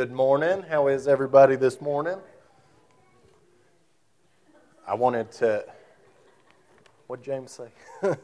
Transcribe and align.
Good 0.00 0.12
morning. 0.12 0.62
How 0.62 0.88
is 0.88 1.06
everybody 1.06 1.56
this 1.56 1.78
morning? 1.78 2.16
I 4.88 4.94
wanted 4.94 5.30
to. 5.32 5.62
What 7.06 7.22
James 7.22 7.52
say? 7.52 7.68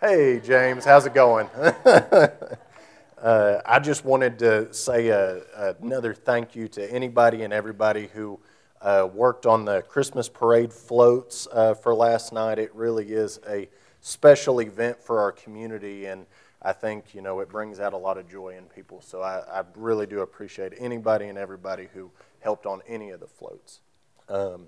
hey, 0.00 0.40
James, 0.42 0.86
how's 0.86 1.04
it 1.04 1.12
going? 1.12 1.48
uh, 1.84 3.60
I 3.66 3.78
just 3.78 4.06
wanted 4.06 4.38
to 4.38 4.72
say 4.72 5.08
a, 5.08 5.42
another 5.82 6.14
thank 6.14 6.56
you 6.56 6.66
to 6.68 6.90
anybody 6.90 7.42
and 7.42 7.52
everybody 7.52 8.06
who 8.06 8.40
uh, 8.80 9.06
worked 9.12 9.44
on 9.44 9.66
the 9.66 9.82
Christmas 9.82 10.30
parade 10.30 10.72
floats 10.72 11.46
uh, 11.52 11.74
for 11.74 11.94
last 11.94 12.32
night. 12.32 12.58
It 12.58 12.74
really 12.74 13.12
is 13.12 13.38
a 13.46 13.68
special 14.00 14.60
event 14.60 14.98
for 14.98 15.20
our 15.20 15.30
community, 15.30 16.06
and 16.06 16.24
I 16.60 16.72
think 16.72 17.14
you 17.14 17.22
know 17.22 17.40
it 17.40 17.48
brings 17.48 17.78
out 17.78 17.92
a 17.92 17.96
lot 17.96 18.18
of 18.18 18.28
joy 18.28 18.56
in 18.56 18.64
people. 18.64 19.00
So 19.00 19.22
I, 19.22 19.60
I 19.60 19.64
really 19.76 20.06
do 20.06 20.20
appreciate 20.20 20.72
anybody 20.78 21.26
and 21.26 21.38
everybody 21.38 21.88
who 21.94 22.10
helped 22.40 22.66
on 22.66 22.80
any 22.86 23.10
of 23.10 23.20
the 23.20 23.26
floats. 23.26 23.80
Um, 24.28 24.66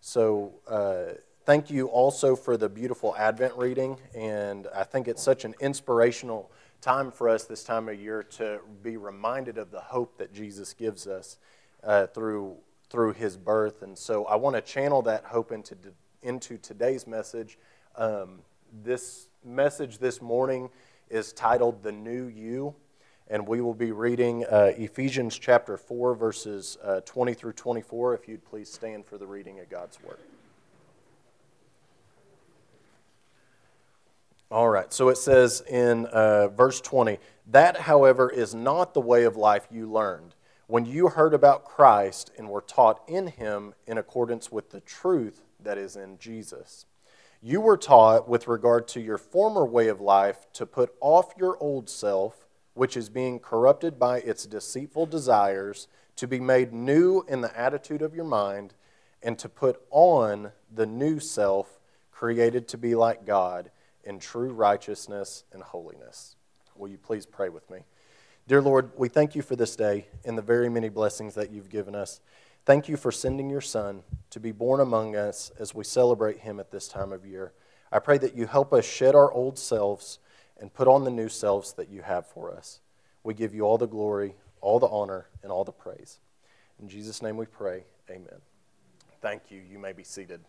so 0.00 0.54
uh, 0.66 1.14
thank 1.46 1.70
you 1.70 1.86
also 1.86 2.34
for 2.34 2.56
the 2.56 2.68
beautiful 2.68 3.14
Advent 3.16 3.54
reading, 3.56 3.98
and 4.14 4.66
I 4.74 4.82
think 4.82 5.06
it's 5.06 5.22
such 5.22 5.44
an 5.44 5.54
inspirational 5.60 6.50
time 6.80 7.12
for 7.12 7.28
us 7.28 7.44
this 7.44 7.62
time 7.62 7.88
of 7.88 8.00
year 8.00 8.24
to 8.24 8.58
be 8.82 8.96
reminded 8.96 9.56
of 9.56 9.70
the 9.70 9.80
hope 9.80 10.18
that 10.18 10.34
Jesus 10.34 10.74
gives 10.74 11.06
us 11.06 11.38
uh, 11.84 12.06
through 12.08 12.56
through 12.90 13.14
His 13.14 13.36
birth. 13.38 13.82
And 13.82 13.96
so 13.96 14.26
I 14.26 14.36
want 14.36 14.56
to 14.56 14.60
channel 14.60 15.02
that 15.02 15.24
hope 15.24 15.52
into 15.52 15.76
into 16.22 16.58
today's 16.58 17.06
message. 17.06 17.58
Um, 17.96 18.40
this 18.82 19.28
message 19.44 19.98
this 19.98 20.20
morning 20.20 20.70
is 21.12 21.32
titled 21.34 21.82
The 21.82 21.92
New 21.92 22.26
You, 22.26 22.74
and 23.28 23.46
we 23.46 23.60
will 23.60 23.74
be 23.74 23.92
reading 23.92 24.44
uh, 24.46 24.72
Ephesians 24.76 25.38
chapter 25.38 25.76
4, 25.76 26.14
verses 26.14 26.78
uh, 26.82 27.02
20 27.02 27.34
through 27.34 27.52
24. 27.52 28.14
If 28.14 28.26
you'd 28.26 28.44
please 28.44 28.72
stand 28.72 29.04
for 29.04 29.18
the 29.18 29.26
reading 29.26 29.60
of 29.60 29.68
God's 29.68 30.02
Word. 30.02 30.16
All 34.50 34.68
right, 34.68 34.92
so 34.92 35.10
it 35.10 35.18
says 35.18 35.62
in 35.68 36.06
uh, 36.06 36.48
verse 36.48 36.80
20, 36.80 37.18
That, 37.48 37.76
however, 37.76 38.30
is 38.30 38.54
not 38.54 38.94
the 38.94 39.00
way 39.00 39.24
of 39.24 39.36
life 39.36 39.68
you 39.70 39.90
learned 39.90 40.34
when 40.66 40.86
you 40.86 41.08
heard 41.08 41.34
about 41.34 41.66
Christ 41.66 42.30
and 42.38 42.48
were 42.48 42.62
taught 42.62 43.02
in 43.06 43.26
him 43.26 43.74
in 43.86 43.98
accordance 43.98 44.50
with 44.50 44.70
the 44.70 44.80
truth 44.80 45.42
that 45.62 45.76
is 45.76 45.96
in 45.96 46.18
Jesus. 46.18 46.86
You 47.44 47.60
were 47.60 47.76
taught, 47.76 48.28
with 48.28 48.46
regard 48.46 48.86
to 48.88 49.00
your 49.00 49.18
former 49.18 49.64
way 49.66 49.88
of 49.88 50.00
life, 50.00 50.46
to 50.52 50.64
put 50.64 50.94
off 51.00 51.34
your 51.36 51.58
old 51.58 51.90
self, 51.90 52.46
which 52.74 52.96
is 52.96 53.08
being 53.08 53.40
corrupted 53.40 53.98
by 53.98 54.18
its 54.18 54.46
deceitful 54.46 55.06
desires, 55.06 55.88
to 56.14 56.28
be 56.28 56.38
made 56.38 56.72
new 56.72 57.24
in 57.26 57.40
the 57.40 57.58
attitude 57.58 58.00
of 58.00 58.14
your 58.14 58.24
mind, 58.24 58.74
and 59.24 59.40
to 59.40 59.48
put 59.48 59.82
on 59.90 60.52
the 60.72 60.86
new 60.86 61.18
self, 61.18 61.80
created 62.12 62.68
to 62.68 62.78
be 62.78 62.94
like 62.94 63.26
God 63.26 63.72
in 64.04 64.20
true 64.20 64.52
righteousness 64.52 65.42
and 65.52 65.64
holiness. 65.64 66.36
Will 66.76 66.88
you 66.88 66.98
please 66.98 67.26
pray 67.26 67.48
with 67.48 67.68
me? 67.70 67.80
Dear 68.46 68.62
Lord, 68.62 68.92
we 68.96 69.08
thank 69.08 69.34
you 69.34 69.42
for 69.42 69.56
this 69.56 69.74
day 69.74 70.06
and 70.24 70.38
the 70.38 70.42
very 70.42 70.68
many 70.68 70.88
blessings 70.88 71.34
that 71.34 71.50
you've 71.50 71.70
given 71.70 71.96
us. 71.96 72.20
Thank 72.64 72.88
you 72.88 72.96
for 72.96 73.10
sending 73.10 73.50
your 73.50 73.60
Son 73.60 74.04
to 74.30 74.38
be 74.38 74.52
born 74.52 74.80
among 74.80 75.16
us 75.16 75.50
as 75.58 75.74
we 75.74 75.82
celebrate 75.82 76.38
him 76.38 76.60
at 76.60 76.70
this 76.70 76.86
time 76.86 77.12
of 77.12 77.26
year. 77.26 77.52
I 77.90 77.98
pray 77.98 78.18
that 78.18 78.36
you 78.36 78.46
help 78.46 78.72
us 78.72 78.84
shed 78.84 79.16
our 79.16 79.32
old 79.32 79.58
selves 79.58 80.20
and 80.60 80.72
put 80.72 80.86
on 80.86 81.02
the 81.02 81.10
new 81.10 81.28
selves 81.28 81.72
that 81.72 81.88
you 81.88 82.02
have 82.02 82.24
for 82.24 82.52
us. 82.52 82.80
We 83.24 83.34
give 83.34 83.52
you 83.52 83.62
all 83.62 83.78
the 83.78 83.88
glory, 83.88 84.36
all 84.60 84.78
the 84.78 84.86
honor, 84.86 85.26
and 85.42 85.50
all 85.50 85.64
the 85.64 85.72
praise. 85.72 86.20
In 86.80 86.88
Jesus' 86.88 87.20
name 87.20 87.36
we 87.36 87.46
pray. 87.46 87.82
Amen. 88.08 88.40
Thank 89.20 89.50
you. 89.50 89.60
You 89.68 89.80
may 89.80 89.92
be 89.92 90.04
seated. 90.04 90.40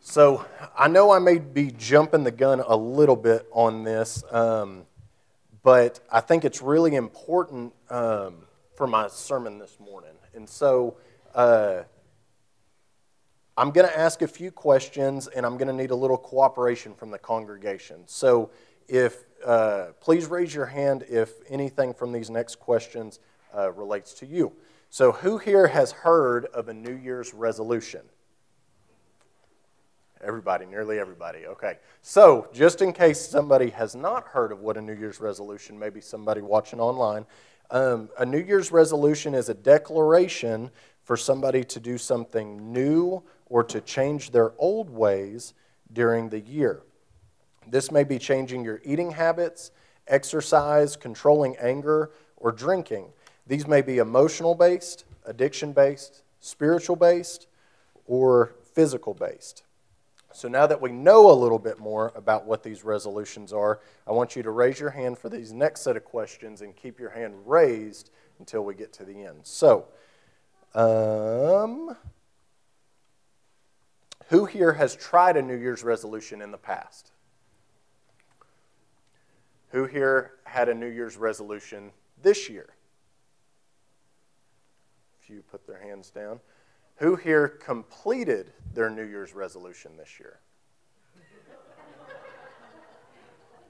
So, 0.00 0.44
I 0.76 0.88
know 0.88 1.12
I 1.12 1.20
may 1.20 1.38
be 1.38 1.70
jumping 1.70 2.24
the 2.24 2.30
gun 2.32 2.60
a 2.66 2.76
little 2.76 3.16
bit 3.16 3.46
on 3.52 3.84
this, 3.84 4.24
um, 4.30 4.86
but 5.62 6.00
I 6.10 6.20
think 6.20 6.44
it's 6.44 6.62
really 6.62 6.94
important 6.94 7.72
um, 7.90 8.46
for 8.76 8.86
my 8.86 9.08
sermon 9.08 9.58
this 9.58 9.78
morning. 9.80 10.14
And 10.34 10.48
so 10.48 10.98
uh, 11.34 11.82
I'm 13.56 13.70
going 13.70 13.88
to 13.88 13.98
ask 13.98 14.20
a 14.20 14.28
few 14.28 14.50
questions, 14.50 15.28
and 15.28 15.46
I'm 15.46 15.56
going 15.56 15.68
to 15.68 15.74
need 15.74 15.90
a 15.90 15.96
little 15.96 16.18
cooperation 16.18 16.94
from 16.94 17.10
the 17.10 17.18
congregation. 17.18 18.02
So 18.06 18.50
if 18.86 19.24
uh, 19.44 19.86
please 20.00 20.26
raise 20.26 20.54
your 20.54 20.66
hand 20.66 21.04
if 21.08 21.32
anything 21.48 21.94
from 21.94 22.12
these 22.12 22.30
next 22.30 22.56
questions 22.56 23.18
uh, 23.56 23.72
relates 23.72 24.12
to 24.14 24.26
you. 24.26 24.52
So, 24.90 25.12
who 25.12 25.38
here 25.38 25.66
has 25.66 25.90
heard 25.90 26.46
of 26.46 26.68
a 26.68 26.74
New 26.74 26.94
Year's 26.94 27.34
resolution? 27.34 28.02
Everybody, 30.22 30.64
nearly 30.64 30.98
everybody. 30.98 31.46
Okay. 31.46 31.78
So, 32.02 32.48
just 32.52 32.82
in 32.82 32.92
case 32.92 33.20
somebody 33.20 33.70
has 33.70 33.94
not 33.94 34.28
heard 34.28 34.52
of 34.52 34.60
what 34.60 34.76
a 34.76 34.80
New 34.80 34.94
Year's 34.94 35.20
resolution, 35.20 35.78
maybe 35.78 36.00
somebody 36.00 36.40
watching 36.40 36.80
online, 36.80 37.26
um, 37.70 38.08
a 38.18 38.24
New 38.24 38.40
Year's 38.40 38.72
resolution 38.72 39.34
is 39.34 39.48
a 39.48 39.54
declaration 39.54 40.70
for 41.02 41.16
somebody 41.16 41.64
to 41.64 41.80
do 41.80 41.98
something 41.98 42.72
new 42.72 43.22
or 43.46 43.62
to 43.64 43.80
change 43.80 44.30
their 44.30 44.52
old 44.58 44.90
ways 44.90 45.54
during 45.92 46.28
the 46.28 46.40
year. 46.40 46.82
This 47.66 47.90
may 47.90 48.04
be 48.04 48.18
changing 48.18 48.64
your 48.64 48.80
eating 48.84 49.12
habits, 49.12 49.70
exercise, 50.06 50.96
controlling 50.96 51.56
anger, 51.56 52.10
or 52.36 52.52
drinking. 52.52 53.06
These 53.46 53.66
may 53.66 53.82
be 53.82 53.98
emotional 53.98 54.54
based, 54.54 55.04
addiction 55.24 55.72
based, 55.72 56.22
spiritual 56.40 56.96
based, 56.96 57.46
or 58.06 58.54
physical 58.74 59.14
based. 59.14 59.62
So 60.36 60.48
now 60.48 60.66
that 60.66 60.82
we 60.82 60.92
know 60.92 61.30
a 61.30 61.32
little 61.32 61.58
bit 61.58 61.78
more 61.78 62.12
about 62.14 62.44
what 62.44 62.62
these 62.62 62.84
resolutions 62.84 63.54
are, 63.54 63.80
I 64.06 64.12
want 64.12 64.36
you 64.36 64.42
to 64.42 64.50
raise 64.50 64.78
your 64.78 64.90
hand 64.90 65.16
for 65.16 65.30
these 65.30 65.50
next 65.50 65.80
set 65.80 65.96
of 65.96 66.04
questions 66.04 66.60
and 66.60 66.76
keep 66.76 67.00
your 67.00 67.08
hand 67.08 67.34
raised 67.46 68.10
until 68.38 68.62
we 68.62 68.74
get 68.74 68.92
to 68.94 69.04
the 69.06 69.24
end. 69.24 69.40
So, 69.44 69.86
um, 70.74 71.96
who 74.26 74.44
here 74.44 74.74
has 74.74 74.94
tried 74.94 75.38
a 75.38 75.42
New 75.42 75.56
Year's 75.56 75.82
resolution 75.82 76.42
in 76.42 76.50
the 76.50 76.58
past? 76.58 77.12
Who 79.70 79.86
here 79.86 80.32
had 80.44 80.68
a 80.68 80.74
New 80.74 80.90
Year's 80.90 81.16
resolution 81.16 81.92
this 82.20 82.50
year? 82.50 82.74
If 85.22 85.30
you 85.30 85.42
put 85.50 85.66
their 85.66 85.78
hands 85.78 86.10
down. 86.10 86.40
Who 86.96 87.16
here 87.16 87.48
completed 87.48 88.52
their 88.72 88.88
New 88.88 89.04
Year's 89.04 89.34
resolution 89.34 89.96
this 89.96 90.18
year? 90.18 90.40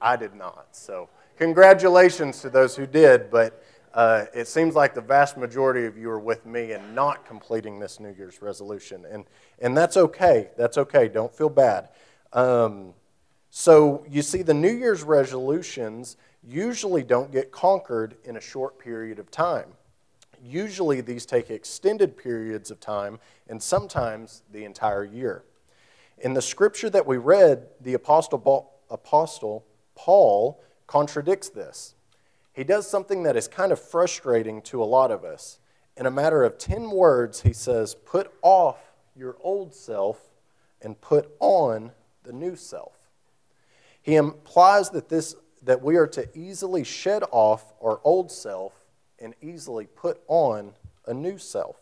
I 0.01 0.17
did 0.17 0.35
not. 0.35 0.69
So, 0.73 1.09
congratulations 1.37 2.41
to 2.43 2.51
those 2.51 2.77
who 2.77 2.87
did, 2.87 3.31
but 3.31 3.65
uh, 3.95 4.27
it 4.35 4.47
seems 4.47 4.75
like 4.75 4.95
the 4.95 5.01
vast 5.01 5.37
majority 5.37 5.87
of 5.87 5.97
you 5.97 6.11
are 6.11 6.21
with 6.21 6.45
me 6.47 6.73
in 6.73 6.95
not 6.95 7.25
completing 7.25 7.81
this 7.81 7.99
New 7.99 8.13
Year's 8.13 8.43
resolution. 8.43 9.05
And, 9.11 9.25
and 9.59 9.77
that's 9.77 9.97
okay. 9.97 10.51
That's 10.57 10.79
okay. 10.79 11.09
Don't 11.09 11.35
feel 11.35 11.49
bad. 11.49 11.89
Um, 12.33 12.93
so, 13.51 14.05
you 14.09 14.23
see, 14.23 14.43
the 14.43 14.55
New 14.55 14.73
Year's 14.73 15.03
resolutions 15.03 16.17
usually 16.47 17.03
don't 17.03 17.33
get 17.33 17.51
conquered 17.51 18.17
in 18.25 18.37
a 18.37 18.41
short 18.41 18.79
period 18.79 19.19
of 19.19 19.31
time. 19.31 19.73
Usually, 20.47 21.01
these 21.01 21.27
take 21.27 21.51
extended 21.51 22.17
periods 22.17 22.71
of 22.71 22.79
time 22.79 23.19
and 23.49 23.63
sometimes 23.63 24.43
the 24.53 24.65
entire 24.65 25.05
year. 25.05 25.45
In 26.19 26.35
the 26.35 26.43
scripture 26.43 26.89
that 26.91 27.07
we 27.07 27.17
read, 27.17 27.67
the 27.81 27.95
Apostle, 27.95 29.65
Paul 29.95 30.63
contradicts 30.87 31.49
this. 31.49 31.95
He 32.53 32.65
does 32.65 32.89
something 32.89 33.25
that 33.25 33.37
is 33.37 33.49
kind 33.49 33.73
of 33.73 33.81
frustrating 33.81 34.63
to 34.63 34.83
a 34.83 34.85
lot 34.85 35.11
of 35.11 35.25
us. 35.25 35.59
In 35.97 36.07
a 36.07 36.11
matter 36.11 36.45
of 36.45 36.59
10 36.59 36.91
words, 36.91 37.43
he 37.43 37.53
says, 37.53 37.95
Put 37.95 38.33
off 38.41 38.79
your 39.15 39.37
old 39.41 39.75
self 39.75 40.21
and 40.81 41.01
put 41.01 41.31
on 41.41 41.93
the 42.23 42.33
new 42.33 42.57
self. 42.57 42.93
He 44.01 44.15
implies 44.15 44.91
that, 44.91 45.09
this, 45.09 45.35
that 45.63 45.83
we 45.83 45.97
are 45.97 46.07
to 46.09 46.29
easily 46.39 46.85
shed 46.85 47.25
off 47.31 47.75
our 47.83 48.01
old 48.05 48.31
self 48.31 48.73
and 49.19 49.35
easily 49.41 49.87
put 49.87 50.21
on 50.29 50.73
a 51.07 51.15
new 51.15 51.39
self. 51.39 51.77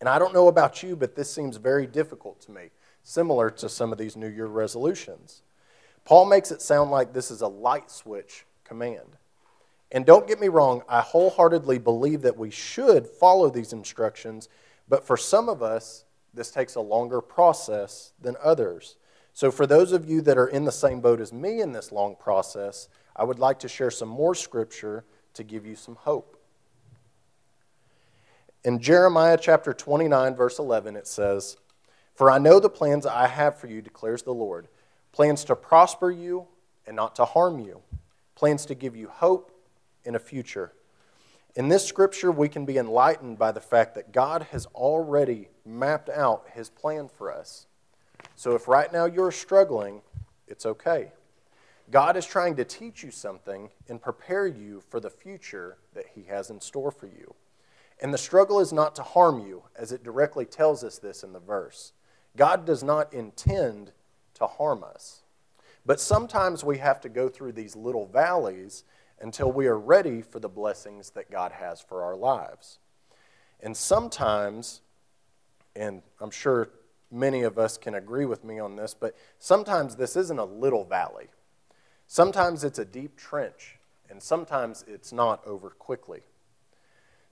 And 0.00 0.08
I 0.08 0.18
don't 0.18 0.34
know 0.34 0.48
about 0.48 0.82
you, 0.82 0.94
but 0.94 1.16
this 1.16 1.32
seems 1.32 1.56
very 1.56 1.86
difficult 1.86 2.40
to 2.42 2.52
me, 2.52 2.70
similar 3.02 3.50
to 3.50 3.68
some 3.68 3.92
of 3.92 3.98
these 3.98 4.16
New 4.16 4.28
Year 4.28 4.46
resolutions. 4.46 5.42
Paul 6.04 6.26
makes 6.26 6.50
it 6.50 6.62
sound 6.62 6.90
like 6.90 7.12
this 7.12 7.30
is 7.30 7.40
a 7.40 7.48
light 7.48 7.90
switch 7.90 8.46
command. 8.64 9.16
And 9.90 10.04
don't 10.04 10.28
get 10.28 10.40
me 10.40 10.48
wrong, 10.48 10.82
I 10.88 11.00
wholeheartedly 11.00 11.78
believe 11.78 12.22
that 12.22 12.36
we 12.36 12.50
should 12.50 13.06
follow 13.06 13.50
these 13.50 13.72
instructions, 13.72 14.48
but 14.88 15.04
for 15.04 15.16
some 15.16 15.48
of 15.48 15.62
us, 15.62 16.04
this 16.32 16.50
takes 16.50 16.74
a 16.74 16.80
longer 16.80 17.20
process 17.20 18.12
than 18.20 18.36
others. 18.42 18.96
So, 19.32 19.50
for 19.50 19.66
those 19.66 19.92
of 19.92 20.08
you 20.08 20.20
that 20.22 20.36
are 20.36 20.48
in 20.48 20.64
the 20.64 20.72
same 20.72 21.00
boat 21.00 21.20
as 21.20 21.32
me 21.32 21.60
in 21.60 21.72
this 21.72 21.90
long 21.90 22.16
process, 22.16 22.88
I 23.16 23.24
would 23.24 23.38
like 23.38 23.58
to 23.60 23.68
share 23.68 23.90
some 23.90 24.08
more 24.08 24.34
scripture 24.34 25.04
to 25.38 25.44
give 25.44 25.64
you 25.64 25.74
some 25.74 25.94
hope. 25.94 26.36
In 28.64 28.80
Jeremiah 28.80 29.38
chapter 29.40 29.72
29, 29.72 30.34
verse 30.34 30.58
11, 30.58 30.96
it 30.96 31.06
says, 31.06 31.56
For 32.14 32.30
I 32.30 32.38
know 32.38 32.60
the 32.60 32.68
plans 32.68 33.06
I 33.06 33.28
have 33.28 33.56
for 33.56 33.68
you, 33.68 33.80
declares 33.80 34.22
the 34.22 34.34
Lord 34.34 34.68
plans 35.12 35.44
to 35.44 35.56
prosper 35.56 36.10
you 36.10 36.46
and 36.86 36.94
not 36.94 37.16
to 37.16 37.24
harm 37.24 37.58
you, 37.60 37.80
plans 38.34 38.66
to 38.66 38.74
give 38.74 38.94
you 38.94 39.08
hope 39.08 39.50
in 40.04 40.14
a 40.14 40.18
future. 40.18 40.72
In 41.56 41.68
this 41.68 41.84
scripture, 41.84 42.30
we 42.30 42.48
can 42.48 42.64
be 42.64 42.76
enlightened 42.76 43.38
by 43.38 43.52
the 43.52 43.60
fact 43.60 43.94
that 43.94 44.12
God 44.12 44.48
has 44.50 44.66
already 44.66 45.48
mapped 45.64 46.08
out 46.08 46.46
his 46.52 46.68
plan 46.68 47.08
for 47.08 47.32
us. 47.32 47.66
So 48.36 48.54
if 48.54 48.68
right 48.68 48.92
now 48.92 49.06
you're 49.06 49.32
struggling, 49.32 50.02
it's 50.46 50.66
okay. 50.66 51.12
God 51.90 52.16
is 52.16 52.26
trying 52.26 52.56
to 52.56 52.64
teach 52.64 53.02
you 53.02 53.10
something 53.10 53.70
and 53.88 54.00
prepare 54.00 54.46
you 54.46 54.82
for 54.88 55.00
the 55.00 55.10
future 55.10 55.78
that 55.94 56.06
he 56.14 56.24
has 56.24 56.50
in 56.50 56.60
store 56.60 56.90
for 56.90 57.06
you. 57.06 57.34
And 58.00 58.12
the 58.12 58.18
struggle 58.18 58.60
is 58.60 58.72
not 58.72 58.94
to 58.96 59.02
harm 59.02 59.46
you, 59.46 59.64
as 59.74 59.90
it 59.90 60.04
directly 60.04 60.44
tells 60.44 60.84
us 60.84 60.98
this 60.98 61.22
in 61.22 61.32
the 61.32 61.40
verse. 61.40 61.92
God 62.36 62.64
does 62.64 62.84
not 62.84 63.12
intend 63.12 63.92
to 64.34 64.46
harm 64.46 64.84
us. 64.84 65.22
But 65.84 66.00
sometimes 66.00 66.62
we 66.62 66.78
have 66.78 67.00
to 67.00 67.08
go 67.08 67.28
through 67.28 67.52
these 67.52 67.74
little 67.74 68.06
valleys 68.06 68.84
until 69.20 69.50
we 69.50 69.66
are 69.66 69.78
ready 69.78 70.22
for 70.22 70.38
the 70.38 70.48
blessings 70.48 71.10
that 71.10 71.30
God 71.30 71.52
has 71.52 71.80
for 71.80 72.02
our 72.02 72.14
lives. 72.14 72.78
And 73.60 73.76
sometimes, 73.76 74.82
and 75.74 76.02
I'm 76.20 76.30
sure 76.30 76.70
many 77.10 77.42
of 77.42 77.58
us 77.58 77.78
can 77.78 77.94
agree 77.94 78.26
with 78.26 78.44
me 78.44 78.58
on 78.58 78.76
this, 78.76 78.94
but 78.94 79.16
sometimes 79.38 79.96
this 79.96 80.14
isn't 80.14 80.38
a 80.38 80.44
little 80.44 80.84
valley. 80.84 81.28
Sometimes 82.10 82.64
it's 82.64 82.78
a 82.78 82.86
deep 82.86 83.18
trench, 83.18 83.76
and 84.08 84.22
sometimes 84.22 84.82
it's 84.88 85.12
not 85.12 85.46
over 85.46 85.68
quickly. 85.68 86.22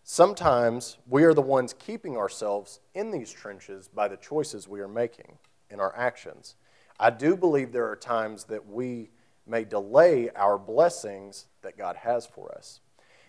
Sometimes 0.02 0.98
we 1.08 1.24
are 1.24 1.32
the 1.32 1.40
ones 1.40 1.72
keeping 1.72 2.18
ourselves 2.18 2.80
in 2.94 3.10
these 3.10 3.32
trenches 3.32 3.88
by 3.88 4.06
the 4.06 4.18
choices 4.18 4.68
we 4.68 4.80
are 4.80 4.86
making 4.86 5.38
in 5.70 5.80
our 5.80 5.96
actions. 5.96 6.56
I 7.00 7.08
do 7.08 7.38
believe 7.38 7.72
there 7.72 7.90
are 7.90 7.96
times 7.96 8.44
that 8.44 8.68
we 8.68 9.08
may 9.46 9.64
delay 9.64 10.28
our 10.36 10.58
blessings 10.58 11.46
that 11.62 11.78
God 11.78 11.96
has 11.96 12.26
for 12.26 12.54
us. 12.54 12.80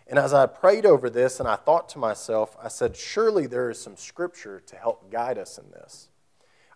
And 0.05 0.19
as 0.19 0.33
I 0.33 0.47
prayed 0.47 0.85
over 0.85 1.09
this 1.09 1.39
and 1.39 1.47
I 1.47 1.55
thought 1.55 1.87
to 1.89 1.97
myself, 1.97 2.57
I 2.61 2.67
said, 2.67 2.97
surely 2.97 3.47
there 3.47 3.69
is 3.69 3.79
some 3.81 3.95
scripture 3.95 4.59
to 4.67 4.75
help 4.75 5.09
guide 5.09 5.37
us 5.37 5.57
in 5.57 5.71
this. 5.71 6.09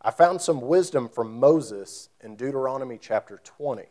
I 0.02 0.12
found 0.12 0.42
some 0.42 0.62
wisdom 0.62 1.10
from 1.10 1.42
Moses 1.42 2.08
in 2.22 2.38
Deuteronomy 2.38 2.98
chapter 2.98 3.42
20. 3.44 3.84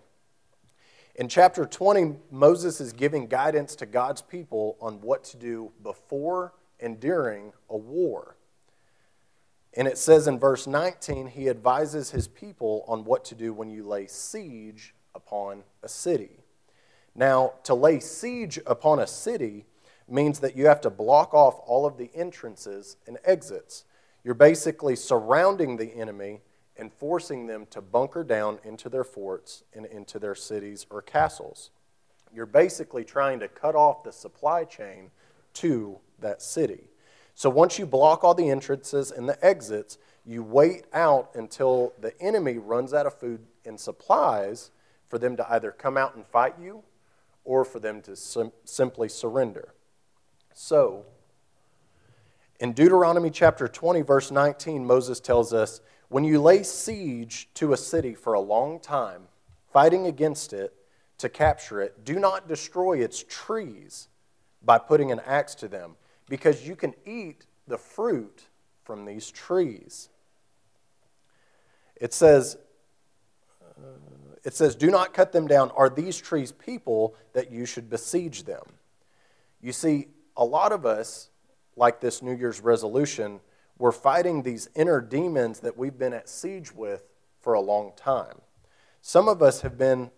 In 1.17 1.29
chapter 1.29 1.67
20, 1.67 2.17
Moses 2.31 2.81
is 2.81 2.93
giving 2.93 3.27
guidance 3.27 3.75
to 3.77 3.87
God's 3.87 4.23
people 4.23 4.77
on 4.81 5.01
what 5.01 5.25
to 5.25 5.37
do 5.37 5.73
before 5.83 6.55
and 6.79 7.01
during 7.01 7.53
a 7.69 7.77
war. 7.77 8.37
And 9.75 9.87
it 9.87 9.99
says 9.99 10.27
in 10.27 10.39
verse 10.39 10.67
19, 10.67 11.29
he 11.29 11.49
advises 11.49 12.11
his 12.11 12.29
people 12.29 12.85
on 12.89 13.05
what 13.05 13.25
to 13.27 13.35
do 13.35 13.53
when 13.53 13.71
you 13.71 13.87
lay 13.87 14.07
siege 14.07 14.95
upon 15.15 15.65
a 15.83 15.89
city. 15.89 16.45
Now, 17.15 17.55
to 17.65 17.75
lay 17.75 18.01
siege 18.01 18.59
upon 18.67 19.01
a 19.01 19.07
city 19.07 19.67
means 20.09 20.41
that 20.41 20.57
you 20.57 20.67
have 20.67 20.81
to 20.83 20.91
block 20.91 21.35
off 21.35 21.61
all 21.67 21.87
of 21.87 21.97
the 21.97 22.11
entrances 22.15 22.97
and 23.07 23.19
exits. 23.25 23.85
You're 24.25 24.35
basically 24.35 24.97
surrounding 24.97 25.77
the 25.77 25.95
enemy 25.95 26.41
and 26.81 26.91
forcing 26.91 27.47
them 27.47 27.67
to 27.69 27.83
bunker 27.83 28.25
down 28.25 28.59
into 28.65 28.89
their 28.89 29.05
forts 29.05 29.63
and 29.75 29.85
into 29.85 30.19
their 30.19 30.35
cities 30.35 30.87
or 30.89 31.03
castles. 31.03 31.71
You're 32.33 32.47
basically 32.47 33.05
trying 33.05 33.39
to 33.41 33.49
cut 33.49 33.75
off 33.75 34.03
the 34.03 34.13
supply 34.13 34.65
chain 34.65 35.11
to 35.55 35.99
that 36.21 36.41
city. 36.41 36.89
So 37.35 37.51
once 37.51 37.79
you 37.79 37.85
block 37.85 38.25
all 38.25 38.35
the 38.35 38.49
entrances 38.49 39.11
and 39.11 39.29
the 39.29 39.45
exits, 39.45 39.99
you 40.25 40.43
wait 40.43 40.85
out 40.95 41.31
until 41.35 41.93
the 42.01 42.19
enemy 42.19 42.57
runs 42.57 42.95
out 42.95 43.07
of 43.07 43.19
food 43.19 43.41
and 43.67 43.79
supplies 43.79 44.71
for 45.07 45.19
them 45.19 45.37
to 45.37 45.53
either 45.53 45.71
come 45.71 45.99
out 45.99 46.15
and 46.15 46.27
fight 46.27 46.55
you 46.59 46.83
or 47.45 47.63
for 47.63 47.79
them 47.79 48.01
to 48.03 48.17
sim- 48.17 48.53
simply 48.65 49.09
surrender. 49.09 49.75
So, 50.55 51.05
in 52.59 52.73
Deuteronomy 52.73 53.31
chapter 53.31 53.69
20, 53.69 54.03
verse 54.03 54.31
19, 54.31 54.87
Moses 54.87 55.21
tells 55.21 55.53
us 55.53 55.81
when 56.11 56.25
you 56.25 56.43
lay 56.43 56.65
siege 56.65 57.49
to 57.55 57.73
a 57.73 57.77
city 57.77 58.15
for 58.15 58.35
a 58.35 58.41
long 58.41 58.81
time, 58.81 59.23
fighting 59.73 60.07
against 60.07 60.53
it 60.53 60.75
to 61.19 61.29
capture 61.29 61.81
it, 61.81 62.05
do 62.05 62.19
not 62.19 62.49
destroy 62.49 62.99
its 62.99 63.25
trees 63.29 64.09
by 64.61 64.77
putting 64.77 65.13
an 65.13 65.21
axe 65.25 65.55
to 65.55 65.69
them, 65.69 65.95
because 66.29 66.67
you 66.67 66.75
can 66.75 66.95
eat 67.07 67.47
the 67.69 67.79
fruit 67.79 68.43
from 68.83 69.05
these 69.05 69.31
trees. 69.31 70.09
It 71.95 72.13
says, 72.13 72.59
it 74.43 74.55
says, 74.55 74.75
Do 74.75 74.91
not 74.91 75.15
cut 75.15 75.31
them 75.31 75.47
down. 75.47 75.71
Are 75.77 75.89
these 75.89 76.19
trees 76.19 76.51
people 76.51 77.15
that 77.35 77.53
you 77.53 77.67
should 77.67 77.89
besiege 77.89 78.43
them? 78.43 78.65
You 79.63 79.73
see, 79.73 80.09
a 80.37 80.45
lot 80.45 80.73
of 80.73 80.85
us, 80.85 81.31
like 81.77 82.01
this 82.01 82.21
New 82.21 82.35
Year's 82.35 82.61
resolution, 82.61 83.39
we're 83.81 83.93
fighting 83.93 84.43
these 84.43 84.69
inner 84.77 85.01
demons 85.01 85.61
that 85.61 85.79
we've 85.79 85.99
been 85.99 86.13
at 86.13 86.29
siege 86.29 86.73
with 86.75 87.09
for 87.41 87.55
a 87.55 87.61
long 87.61 87.93
time. 87.97 88.43
Some 89.01 89.27
of 89.27 89.43
us 89.43 89.63
have 89.63 89.79
been 89.79 90.11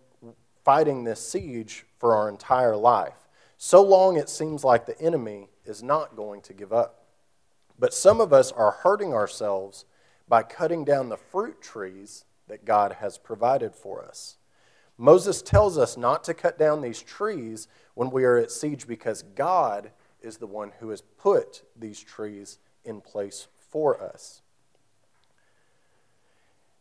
fighting 0.65 1.05
this 1.05 1.25
siege 1.25 1.85
for 1.97 2.13
our 2.13 2.27
entire 2.27 2.75
life. 2.75 3.29
So 3.57 3.81
long 3.81 4.17
it 4.17 4.27
seems 4.27 4.65
like 4.65 4.85
the 4.85 4.99
enemy 4.99 5.47
is 5.65 5.81
not 5.81 6.17
going 6.17 6.41
to 6.41 6.53
give 6.53 6.73
up. 6.73 7.05
But 7.79 7.93
some 7.93 8.19
of 8.19 8.33
us 8.33 8.51
are 8.51 8.79
hurting 8.83 9.13
ourselves 9.13 9.85
by 10.27 10.43
cutting 10.43 10.83
down 10.83 11.07
the 11.07 11.17
fruit 11.17 11.61
trees 11.61 12.25
that 12.49 12.65
God 12.65 12.97
has 12.99 13.17
provided 13.17 13.73
for 13.73 14.03
us. 14.03 14.35
Moses 14.97 15.41
tells 15.41 15.77
us 15.77 15.95
not 15.95 16.25
to 16.25 16.33
cut 16.33 16.59
down 16.59 16.81
these 16.81 17.01
trees 17.01 17.69
when 17.93 18.11
we 18.11 18.25
are 18.25 18.37
at 18.37 18.51
siege 18.51 18.85
because 18.87 19.23
God 19.23 19.91
is 20.21 20.37
the 20.37 20.47
one 20.47 20.73
who 20.79 20.89
has 20.89 21.01
put 21.01 21.63
these 21.77 22.01
trees 22.01 22.59
in 22.85 22.99
place 23.01 23.47
for 23.73 23.99
us. 23.99 24.43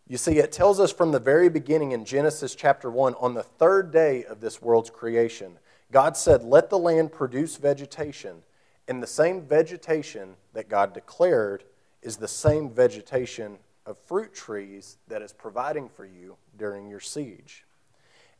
You 0.06 0.18
see, 0.18 0.38
it 0.40 0.52
tells 0.52 0.78
us 0.78 0.92
from 0.92 1.10
the 1.10 1.18
very 1.18 1.48
beginning 1.48 1.92
in 1.92 2.04
Genesis 2.04 2.54
chapter 2.54 2.90
1 2.90 3.14
on 3.14 3.32
the 3.32 3.42
third 3.42 3.90
day 3.90 4.24
of 4.24 4.42
this 4.42 4.60
world's 4.60 4.90
creation, 4.90 5.58
God 5.90 6.18
said, 6.18 6.44
Let 6.44 6.68
the 6.68 6.78
land 6.78 7.10
produce 7.10 7.56
vegetation. 7.56 8.42
And 8.86 9.02
the 9.02 9.06
same 9.06 9.40
vegetation 9.40 10.34
that 10.52 10.68
God 10.68 10.92
declared 10.92 11.64
is 12.02 12.18
the 12.18 12.28
same 12.28 12.68
vegetation 12.68 13.56
of 13.86 13.96
fruit 13.96 14.34
trees 14.34 14.98
that 15.08 15.22
is 15.22 15.32
providing 15.32 15.88
for 15.88 16.04
you 16.04 16.36
during 16.58 16.90
your 16.90 17.00
siege. 17.00 17.64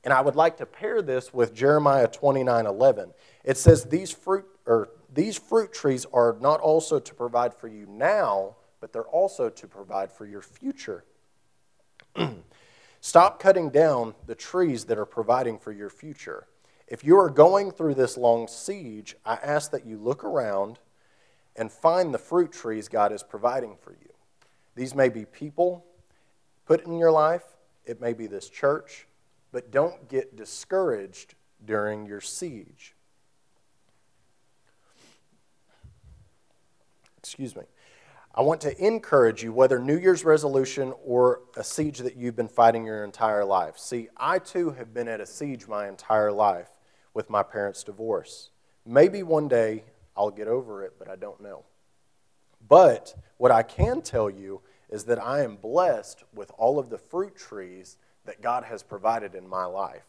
And 0.05 0.13
I 0.13 0.21
would 0.21 0.37
like 0.37 0.59
to 0.59 0.67
pair 0.67 1.01
this 1.01 1.33
with 1.33 1.55
Jeremiah 1.55 2.07
29 2.07 2.67
11. 2.67 3.15
It 3.45 3.57
says, 3.57 3.85
These 3.85 4.11
fruit, 4.11 4.45
or 4.67 4.91
these 5.13 5.37
fruit 5.39 5.73
trees 5.73 6.07
are 6.13 6.37
not 6.41 6.61
also 6.61 6.99
to 6.99 7.15
provide 7.15 7.55
for 7.55 7.69
you 7.69 7.87
now, 7.87 8.57
but 8.81 8.93
they're 8.93 9.03
also 9.03 9.51
to 9.51 9.67
provide 9.67 10.11
for 10.11 10.27
your 10.27 10.43
future. 10.43 11.05
Stop 13.01 13.41
cutting 13.41 13.71
down 13.71 14.15
the 14.27 14.35
trees 14.35 14.85
that 14.87 14.99
are 14.99 15.05
providing 15.05 15.59
for 15.59 15.73
your 15.73 15.91
future. 15.91 16.47
If 16.87 17.05
you 17.05 17.19
are 17.19 17.31
going 17.31 17.73
through 17.73 17.95
this 17.95 18.17
long 18.17 18.49
siege, 18.49 19.17
I 19.25 19.35
ask 19.35 19.71
that 19.73 19.87
you 19.87 19.99
look 19.99 20.25
around 20.25 20.79
and 21.57 21.71
find 21.71 22.15
the 22.15 22.19
fruit 22.19 22.53
trees 22.53 22.89
God 22.89 23.13
is 23.13 23.23
providing 23.23 23.77
for 23.81 23.93
you. 23.93 24.13
These 24.75 24.95
may 24.95 25.09
be 25.09 25.25
people 25.25 25.85
put 26.65 26.85
in 26.87 26.97
your 26.97 27.11
life, 27.11 27.45
it 27.85 28.01
may 28.01 28.13
be 28.13 28.27
this 28.27 28.49
church, 28.49 29.07
but 29.51 29.71
don't 29.71 30.09
get 30.09 30.37
discouraged 30.37 31.35
during 31.65 32.07
your 32.07 32.21
siege. 32.21 32.95
Excuse 37.23 37.55
me. 37.55 37.63
I 38.35 38.41
want 38.41 38.63
to 38.63 38.85
encourage 38.85 39.43
you, 39.43 39.53
whether 39.53 39.79
New 39.79 39.99
Year's 39.99 40.25
resolution 40.25 40.95
or 41.05 41.43
a 41.57 41.63
siege 41.63 41.99
that 41.99 42.17
you've 42.17 42.35
been 42.35 42.49
fighting 42.49 42.85
your 42.85 43.05
entire 43.05 43.45
life. 43.45 43.79
See, 43.79 44.09
I 44.17 44.39
too 44.39 44.71
have 44.71 44.95
been 44.95 45.07
at 45.07 45.21
a 45.21 45.27
siege 45.27 45.69
my 45.69 45.87
entire 45.87 46.33
life 46.33 46.71
with 47.13 47.29
my 47.29 47.43
parents' 47.43 47.85
divorce. 47.85 48.51
Maybe 48.87 49.23
one 49.23 49.49
day 49.49 49.85
I'll 50.17 50.31
get 50.31 50.49
over 50.49 50.83
it, 50.83 50.95
but 50.99 51.09
I 51.09 51.17
don't 51.17 51.43
know. 51.43 51.65
But 52.67 53.15
what 53.37 53.51
I 53.51 53.63
can 53.63 54.01
tell 54.01 54.31
you 54.31 54.63
is 54.89 55.05
that 55.05 55.23
I 55.23 55.43
am 55.43 55.57
blessed 55.57 56.25
with 56.35 56.51
all 56.57 56.79
of 56.79 56.91
the 56.91 56.99
fruit 56.99 57.37
trees 57.37 57.99
that 58.25 58.41
God 58.41 58.65
has 58.65 58.83
provided 58.83 59.35
in 59.35 59.47
my 59.47 59.67
life. 59.67 60.07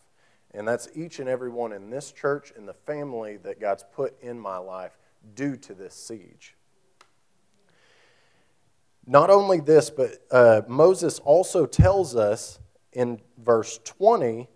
And 0.54 0.68
that's 0.68 0.88
each 0.96 1.20
and 1.20 1.28
every 1.28 1.50
one 1.50 1.74
in 1.74 1.90
this 1.90 2.12
church 2.12 2.54
and 2.56 2.68
the 2.68 2.74
family 2.74 3.38
that 3.38 3.60
God's 3.60 3.84
put 3.94 4.22
in 4.22 4.40
my 4.40 4.58
life 4.58 4.98
due 5.36 5.58
to 5.58 5.74
this 5.74 5.94
siege. 5.94 6.56
Not 9.06 9.30
only 9.30 9.60
this, 9.60 9.90
but 9.90 10.20
uh, 10.32 10.62
Moses 10.68 11.20
also 11.20 11.66
tells 11.66 12.16
us 12.16 12.60
in 12.94 13.20
verse 13.38 13.80
20 13.84 14.48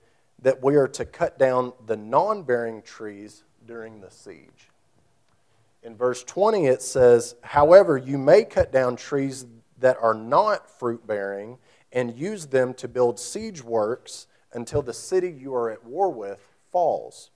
that 0.42 0.64
we 0.64 0.76
are 0.76 0.88
to 0.88 1.06
cut 1.06 1.38
down 1.38 1.74
the 1.86 1.98
non 1.98 2.44
bearing 2.44 2.82
trees 2.82 3.44
during 3.66 4.00
the 4.00 4.10
siege. 4.10 4.70
In 5.84 5.96
verse 5.96 6.24
20, 6.24 6.66
it 6.66 6.82
says, 6.82 7.36
However, 7.42 7.98
you 7.98 8.18
may 8.18 8.44
cut 8.44 8.72
down 8.72 8.96
trees 8.96 9.46
that 9.80 9.98
are 10.02 10.14
not 10.14 10.70
fruit 10.70 11.06
bearing 11.06 11.58
and 11.92 12.18
use 12.18 12.48
them 12.48 12.74
to 12.76 12.88
build 12.88 13.20
siege 13.20 13.64
works 13.64 14.28
until 14.54 14.82
the 14.82 14.94
city 14.94 15.30
you 15.30 15.54
are 15.54 15.70
at 15.70 15.84
war 15.86 16.10
with 16.10 16.42
falls. 16.72 17.32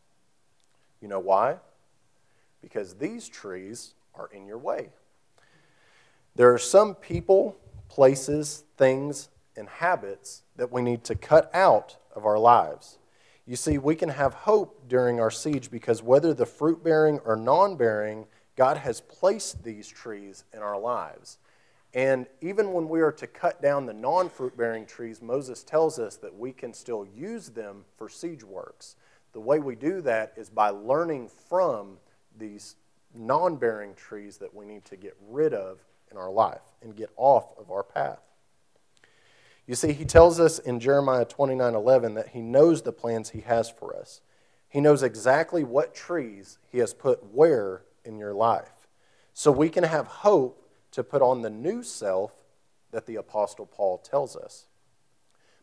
You 1.01 1.08
know 1.08 1.20
why? 1.20 1.58
Because 2.62 2.96
these 2.96 3.27
trees 3.27 3.94
are 4.15 4.30
in 4.34 4.46
your 4.46 4.58
way. 4.58 4.89
There 6.36 6.54
are 6.54 6.60
some 6.60 6.96
people, 6.96 7.58
places, 7.90 8.64
things, 8.78 9.30
and 9.56 9.68
habits 9.68 10.44
that 10.56 10.72
we 10.72 10.82
need 10.82 11.04
to 11.06 11.16
cut 11.16 11.54
out 11.54 11.98
of 12.16 12.26
our 12.26 12.40
lives. 12.40 12.98
You 13.46 13.56
see, 13.56 13.78
we 13.78 13.96
can 13.96 14.10
have 14.10 14.34
hope 14.34 14.88
during 14.88 15.20
our 15.20 15.32
siege 15.32 15.70
because 15.70 16.02
whether 16.02 16.34
the 16.34 16.46
fruit 16.46 16.84
bearing 16.84 17.20
or 17.26 17.36
non 17.36 17.76
bearing, 17.76 18.28
God 18.56 18.78
has 18.78 19.02
placed 19.02 19.64
these 19.64 19.88
trees 19.88 20.46
in 20.54 20.60
our 20.60 20.80
lives. 20.80 21.38
And 21.94 22.28
even 22.40 22.72
when 22.72 22.88
we 22.88 23.02
are 23.02 23.12
to 23.12 23.28
cut 23.28 23.62
down 23.62 23.86
the 23.86 23.94
non 23.94 24.30
fruit 24.30 24.56
bearing 24.56 24.86
trees, 24.86 25.22
Moses 25.22 25.64
tells 25.64 26.00
us 26.00 26.16
that 26.18 26.34
we 26.34 26.54
can 26.54 26.74
still 26.74 27.06
use 27.06 27.50
them 27.50 27.84
for 27.98 28.08
siege 28.08 28.44
works. 28.44 28.96
The 29.34 29.42
way 29.42 29.60
we 29.60 29.76
do 29.76 30.02
that 30.02 30.34
is 30.38 30.50
by 30.50 30.70
learning 30.70 31.30
from 31.50 31.98
these 32.38 32.76
non 33.14 33.58
bearing 33.58 33.96
trees 33.96 34.38
that 34.38 34.54
we 34.54 34.66
need 34.66 34.86
to 34.86 34.96
get 34.96 35.18
rid 35.30 35.54
of 35.54 35.80
in 36.12 36.18
our 36.18 36.32
life 36.32 36.62
and 36.82 36.96
get 36.96 37.10
off 37.15 37.46
of 37.58 37.72
our 37.72 37.84
path. 37.84 38.20
You 39.68 39.75
see, 39.75 39.94
he 39.94 40.06
tells 40.06 40.39
us 40.39 40.60
in 40.60 40.80
Jeremiah 40.80 41.25
29 41.25 41.75
11 41.75 42.15
that 42.15 42.30
he 42.30 42.41
knows 42.41 42.82
the 42.82 42.91
plans 42.91 43.30
he 43.30 43.41
has 43.41 43.70
for 43.70 43.96
us. 43.96 44.22
He 44.68 44.82
knows 44.82 45.03
exactly 45.03 45.63
what 45.63 45.94
trees 45.94 46.58
he 46.70 46.80
has 46.80 46.94
put 46.94 47.34
where 47.34 47.84
in 48.03 48.18
your 48.18 48.34
life. 48.34 48.88
So 49.34 49.51
we 49.51 49.70
can 49.70 49.84
have 49.84 50.08
hope 50.08 50.70
to 50.91 51.03
put 51.03 51.22
on 51.22 51.41
the 51.41 51.50
new 51.50 51.84
self 51.84 52.32
that 52.91 53.06
the 53.06 53.15
Apostle 53.15 53.65
Paul 53.65 53.98
tells 53.98 54.36
us. 54.36 54.65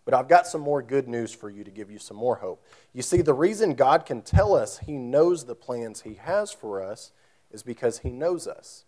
But 0.05 0.15
I've 0.15 0.29
got 0.29 0.47
some 0.47 0.63
more 0.63 0.81
good 0.81 1.07
news 1.07 1.35
for 1.35 1.51
you 1.51 1.65
to 1.65 1.71
give 1.71 1.91
you 1.91 1.99
some 1.99 2.17
more 2.17 2.37
hope. 2.37 2.65
You 2.95 3.03
see, 3.03 3.21
the 3.21 3.35
reason 3.35 3.75
God 3.75 4.07
can 4.07 4.23
tell 4.23 4.55
us 4.55 4.79
He 4.79 4.97
knows 4.97 5.45
the 5.45 5.55
plans 5.55 6.01
He 6.01 6.15
has 6.15 6.51
for 6.51 6.83
us 6.83 7.13
is 7.51 7.63
because 7.63 7.99
He 7.99 8.11
knows 8.11 8.47
us. 8.47 8.85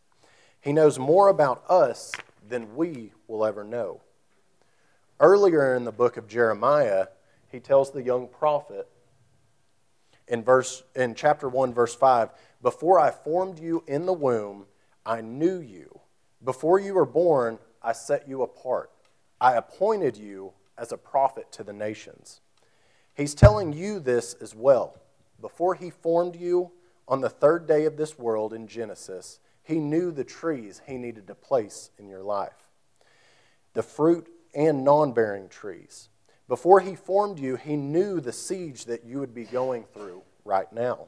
He 0.60 0.72
knows 0.72 0.98
more 0.98 1.28
about 1.28 1.64
us 1.68 2.12
than 2.46 2.76
we 2.76 3.12
will 3.26 3.44
ever 3.44 3.64
know. 3.64 4.02
Earlier 5.18 5.74
in 5.74 5.84
the 5.84 5.92
book 5.92 6.16
of 6.16 6.28
Jeremiah, 6.28 7.08
he 7.48 7.60
tells 7.60 7.90
the 7.90 8.02
young 8.02 8.28
prophet 8.28 8.88
in, 10.28 10.44
verse, 10.44 10.82
in 10.94 11.14
chapter 11.14 11.48
1, 11.48 11.74
verse 11.74 11.94
5 11.94 12.30
Before 12.62 13.00
I 13.00 13.10
formed 13.10 13.58
you 13.58 13.82
in 13.86 14.06
the 14.06 14.12
womb, 14.12 14.66
I 15.04 15.20
knew 15.20 15.58
you. 15.58 16.00
Before 16.42 16.78
you 16.78 16.94
were 16.94 17.06
born, 17.06 17.58
I 17.82 17.92
set 17.92 18.28
you 18.28 18.42
apart. 18.42 18.90
I 19.40 19.54
appointed 19.54 20.16
you 20.16 20.52
as 20.78 20.92
a 20.92 20.98
prophet 20.98 21.50
to 21.52 21.64
the 21.64 21.72
nations. 21.72 22.40
He's 23.14 23.34
telling 23.34 23.72
you 23.72 23.98
this 23.98 24.34
as 24.34 24.54
well. 24.54 24.96
Before 25.40 25.74
he 25.74 25.90
formed 25.90 26.36
you 26.36 26.70
on 27.08 27.20
the 27.20 27.28
third 27.28 27.66
day 27.66 27.84
of 27.84 27.96
this 27.96 28.18
world 28.18 28.52
in 28.52 28.66
Genesis, 28.66 29.40
he 29.62 29.78
knew 29.78 30.10
the 30.10 30.24
trees 30.24 30.82
he 30.86 30.96
needed 30.98 31.26
to 31.26 31.34
place 31.34 31.90
in 31.98 32.08
your 32.08 32.22
life 32.22 32.52
the 33.72 33.82
fruit 33.82 34.28
and 34.54 34.84
non 34.84 35.12
bearing 35.12 35.48
trees. 35.48 36.08
Before 36.48 36.80
he 36.80 36.96
formed 36.96 37.38
you, 37.38 37.54
he 37.54 37.76
knew 37.76 38.20
the 38.20 38.32
siege 38.32 38.86
that 38.86 39.04
you 39.04 39.20
would 39.20 39.32
be 39.32 39.44
going 39.44 39.84
through 39.84 40.22
right 40.44 40.70
now. 40.72 41.06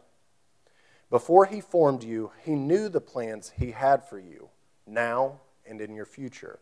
Before 1.10 1.46
he 1.46 1.60
formed 1.60 2.04
you, 2.04 2.30
he 2.44 2.54
knew 2.54 2.88
the 2.88 3.00
plans 3.00 3.52
he 3.58 3.72
had 3.72 4.04
for 4.08 4.18
you 4.18 4.48
now 4.86 5.40
and 5.66 5.80
in 5.80 5.94
your 5.94 6.06
future. 6.06 6.60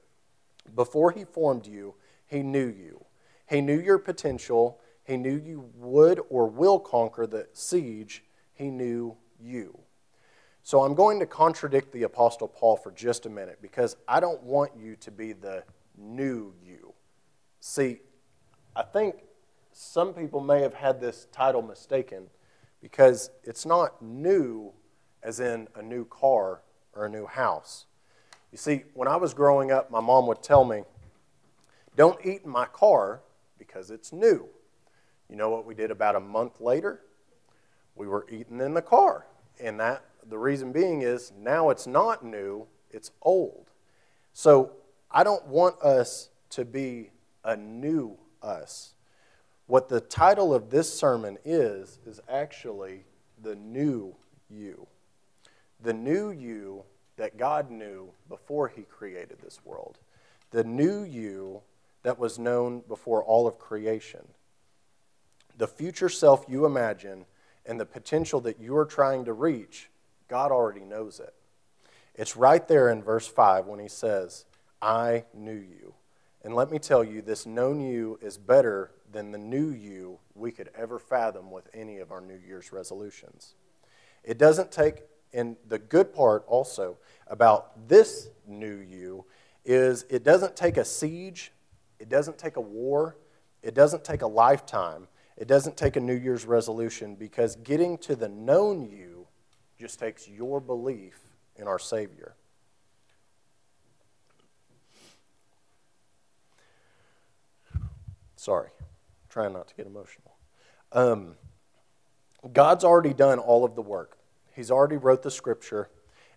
Before 0.75 1.11
he 1.11 1.25
formed 1.25 1.66
you, 1.66 1.94
he 2.26 2.42
knew 2.42 2.66
you. 2.66 3.04
He 3.49 3.61
knew 3.61 3.78
your 3.78 3.99
potential. 3.99 4.80
He 5.04 5.16
knew 5.16 5.37
you 5.37 5.70
would 5.76 6.20
or 6.30 6.47
will 6.47 6.78
conquer 6.78 7.26
the 7.26 7.49
siege. 7.52 8.25
He 8.54 8.70
knew 8.70 9.16
you. 9.38 9.78
So 10.62 10.83
I'm 10.83 10.95
going 10.95 11.19
to 11.21 11.26
contradict 11.26 11.93
the 11.93 12.02
Apostle 12.05 12.49
Paul 12.49 12.76
for 12.76 12.90
just 12.93 13.26
a 13.26 13.31
minute 13.31 13.59
because 13.62 13.97
I 14.07 14.21
don't 14.21 14.43
want 14.43 14.73
you 14.76 14.97
to 14.97 15.11
be 15.11 15.33
the 15.33 15.64
new 15.97 16.52
you. 16.64 16.95
See, 17.61 18.00
I 18.76 18.83
think 18.83 19.17
some 19.73 20.12
people 20.12 20.40
may 20.40 20.61
have 20.61 20.75
had 20.75 21.00
this 21.00 21.26
title 21.33 21.62
mistaken 21.62 22.29
because 22.81 23.31
it's 23.43 23.67
not 23.67 24.00
new 24.02 24.73
as 25.23 25.40
in 25.40 25.69
a 25.75 25.83
new 25.83 26.05
car 26.05 26.62
or 26.95 27.07
a 27.07 27.09
new 27.09 27.26
house. 27.26 27.87
You 28.52 28.59
see, 28.59 28.85
when 28.95 29.09
I 29.09 29.17
was 29.17 29.35
growing 29.35 29.71
up, 29.71 29.90
my 29.90 30.00
mom 30.00 30.26
would 30.26 30.43
tell 30.43 30.64
me, 30.64 30.83
Don't 31.97 32.19
eat 32.25 32.43
in 32.45 32.50
my 32.50 32.67
car 32.67 33.23
because 33.59 33.90
it's 33.90 34.12
new. 34.12 34.49
You 35.29 35.37
know 35.37 35.50
what 35.50 35.64
we 35.64 35.75
did 35.75 35.90
about 35.90 36.17
a 36.17 36.21
month 36.21 36.61
later? 36.61 37.02
We 37.95 38.09
were 38.09 38.26
eating 38.31 38.61
in 38.61 38.75
the 38.75 38.83
car. 38.83 39.26
And 39.61 39.79
that 39.79 40.05
the 40.30 40.38
reason 40.38 40.72
being 40.72 41.02
is 41.02 41.32
now 41.38 41.70
it's 41.70 41.87
not 41.87 42.25
new, 42.25 42.66
it's 42.90 43.10
old. 43.22 43.70
So 44.32 44.72
I 45.10 45.25
don't 45.25 45.46
want 45.46 45.80
us 45.82 46.30
to 46.50 46.64
be 46.64 47.10
a 47.44 47.56
new 47.56 48.16
us. 48.42 48.94
What 49.66 49.88
the 49.88 50.00
title 50.00 50.54
of 50.54 50.70
this 50.70 50.92
sermon 50.92 51.38
is, 51.44 51.99
is 52.06 52.20
actually 52.28 53.04
the 53.42 53.54
new 53.54 54.16
you. 54.49 54.87
The 55.82 55.92
new 55.92 56.30
you 56.30 56.84
that 57.16 57.37
God 57.37 57.70
knew 57.70 58.10
before 58.28 58.68
He 58.68 58.82
created 58.82 59.38
this 59.40 59.60
world, 59.64 59.99
the 60.50 60.64
new 60.64 61.02
you 61.02 61.62
that 62.02 62.18
was 62.18 62.38
known 62.38 62.82
before 62.88 63.22
all 63.22 63.46
of 63.46 63.58
creation. 63.58 64.26
The 65.58 65.68
future 65.68 66.08
self 66.08 66.46
you 66.49 66.64
imagine 66.64 67.26
and 67.66 67.78
the 67.78 67.87
potential 67.87 68.40
that 68.40 68.58
you 68.58 68.76
are 68.76 68.87
trying 68.87 69.25
to 69.26 69.32
reach, 69.32 69.89
God 70.30 70.52
already 70.52 70.84
knows 70.84 71.18
it. 71.20 71.34
It's 72.14 72.37
right 72.37 72.66
there 72.68 72.88
in 72.88 73.02
verse 73.02 73.26
5 73.26 73.66
when 73.66 73.80
He 73.80 73.88
says, 73.88 74.46
I 74.80 75.25
knew 75.34 75.52
you. 75.52 75.94
And 76.42 76.54
let 76.54 76.70
me 76.70 76.78
tell 76.78 77.02
you, 77.04 77.20
this 77.20 77.44
known 77.44 77.80
you 77.80 78.18
is 78.22 78.38
better 78.38 78.92
than 79.12 79.32
the 79.32 79.38
new 79.38 79.70
you 79.70 80.20
we 80.34 80.52
could 80.52 80.70
ever 80.75 81.00
fathom 81.00 81.50
with 81.50 81.68
any 81.75 81.99
of 81.99 82.12
our 82.12 82.20
New 82.20 82.38
Year's 82.46 82.72
resolutions. 82.72 83.54
It 84.22 84.38
doesn't 84.38 84.70
take 84.70 85.02
and 85.32 85.56
the 85.68 85.78
good 85.78 86.12
part 86.12 86.44
also 86.46 86.99
about 87.28 87.88
this 87.88 88.30
new 88.46 88.76
you 88.76 89.25
is 89.64 90.04
it 90.10 90.25
doesn't 90.25 90.56
take 90.56 90.76
a 90.76 90.84
siege, 90.84 91.52
it 91.99 92.08
doesn't 92.08 92.38
take 92.38 92.56
a 92.56 92.60
war, 92.60 93.16
it 93.62 93.75
doesn't 93.75 94.04
take 94.04 94.22
a 94.22 94.26
lifetime, 94.26 95.06
it 95.37 95.46
doesn't 95.46 95.76
take 95.76 95.96
a 95.96 96.00
New 96.00 96.14
Year's 96.14 96.46
resolution 96.46 97.14
because 97.14 97.56
getting 97.56 97.96
to 97.99 98.16
the 98.16 98.28
known 98.28 98.82
you 98.82 99.19
just 99.80 99.99
takes 99.99 100.28
your 100.28 100.60
belief 100.60 101.18
in 101.56 101.66
our 101.66 101.78
Savior. 101.78 102.34
Sorry, 108.37 108.68
trying 109.30 109.54
not 109.54 109.68
to 109.68 109.75
get 109.75 109.87
emotional. 109.87 110.37
Um, 110.92 111.34
God's 112.52 112.84
already 112.84 113.14
done 113.14 113.38
all 113.38 113.64
of 113.64 113.75
the 113.75 113.82
work. 113.82 114.18
He's 114.54 114.70
already 114.70 114.99
wrote 114.99 115.22
the 115.22 115.30
scripture, 115.30 115.88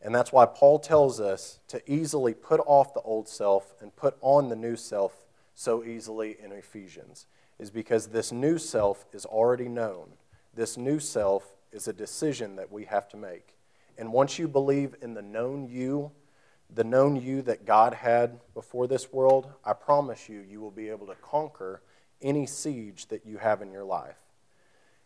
and 0.01 0.15
that's 0.15 0.31
why 0.31 0.45
Paul 0.45 0.79
tells 0.79 1.19
us 1.19 1.59
to 1.67 1.81
easily 1.91 2.33
put 2.33 2.61
off 2.65 2.93
the 2.93 3.01
old 3.01 3.27
self 3.27 3.73
and 3.81 3.93
put 3.93 4.15
on 4.21 4.47
the 4.47 4.55
new 4.55 4.77
self 4.77 5.25
so 5.53 5.83
easily 5.83 6.37
in 6.41 6.53
Ephesians, 6.53 7.25
is 7.59 7.71
because 7.71 8.07
this 8.07 8.31
new 8.31 8.57
self 8.57 9.05
is 9.11 9.25
already 9.25 9.67
known. 9.67 10.13
This 10.53 10.77
new 10.77 10.99
self 10.99 11.55
is 11.73 11.87
a 11.87 11.93
decision 11.93 12.55
that 12.55 12.71
we 12.71 12.85
have 12.85 13.09
to 13.09 13.17
make. 13.17 13.55
And 13.97 14.13
once 14.13 14.39
you 14.39 14.47
believe 14.47 14.95
in 15.01 15.13
the 15.13 15.21
known 15.21 15.67
you, 15.67 16.11
the 16.73 16.83
known 16.83 17.15
you 17.15 17.41
that 17.43 17.65
God 17.65 17.93
had 17.93 18.39
before 18.53 18.87
this 18.87 19.11
world, 19.11 19.51
I 19.63 19.73
promise 19.73 20.29
you, 20.29 20.39
you 20.39 20.61
will 20.61 20.71
be 20.71 20.89
able 20.89 21.07
to 21.07 21.15
conquer 21.15 21.81
any 22.21 22.45
siege 22.45 23.07
that 23.07 23.25
you 23.25 23.37
have 23.37 23.61
in 23.61 23.71
your 23.71 23.83
life. 23.83 24.17